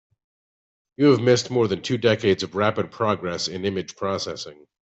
[0.97, 4.65] You have missed more than two decades of rapid progress in image processing.